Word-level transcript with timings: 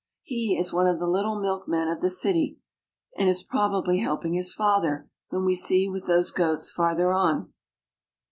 He 0.23 0.57
is 0.59 0.73
one 0.73 0.87
of 0.87 0.97
the 0.97 1.05
little 1.05 1.39
milkmen 1.39 1.87
of 1.87 2.01
the 2.01 2.09
city, 2.09 2.57
and 3.19 3.29
is 3.29 3.43
probably 3.43 3.99
helping 3.99 4.33
his 4.33 4.51
father, 4.51 5.07
whom 5.29 5.45
we 5.45 5.55
see 5.55 5.87
with 5.87 6.07
those 6.07 6.31
goats 6.31 6.71
farther 6.71 7.13
on. 7.13 7.53